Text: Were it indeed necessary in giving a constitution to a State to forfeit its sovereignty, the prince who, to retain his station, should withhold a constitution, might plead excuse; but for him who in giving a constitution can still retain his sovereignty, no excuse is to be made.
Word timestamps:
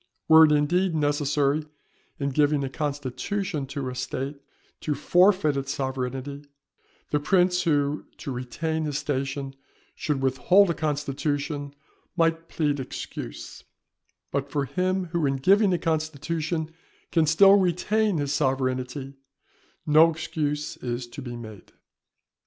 Were 0.27 0.45
it 0.45 0.51
indeed 0.51 0.95
necessary 0.95 1.63
in 2.19 2.29
giving 2.29 2.63
a 2.63 2.69
constitution 2.69 3.67
to 3.67 3.87
a 3.87 3.93
State 3.93 4.37
to 4.79 4.95
forfeit 4.95 5.55
its 5.55 5.75
sovereignty, 5.75 6.43
the 7.11 7.19
prince 7.19 7.61
who, 7.61 8.05
to 8.17 8.31
retain 8.31 8.85
his 8.85 8.97
station, 8.97 9.53
should 9.93 10.19
withhold 10.23 10.71
a 10.71 10.73
constitution, 10.73 11.75
might 12.17 12.49
plead 12.49 12.79
excuse; 12.79 13.63
but 14.31 14.49
for 14.49 14.65
him 14.65 15.05
who 15.11 15.27
in 15.27 15.35
giving 15.35 15.71
a 15.71 15.77
constitution 15.77 16.71
can 17.11 17.27
still 17.27 17.59
retain 17.59 18.17
his 18.17 18.33
sovereignty, 18.33 19.13
no 19.85 20.09
excuse 20.09 20.77
is 20.77 21.05
to 21.09 21.21
be 21.21 21.35
made. 21.35 21.73